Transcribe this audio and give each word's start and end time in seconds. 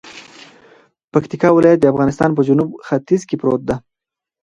پکتيا 1.11 1.49
ولايت 1.53 1.79
د 1.81 1.85
افغانستان 1.93 2.29
په 2.33 2.41
جنوت 2.47 2.69
ختیځ 2.87 3.21
کی 3.29 3.35
پروت 3.41 3.61
ده 3.69 3.75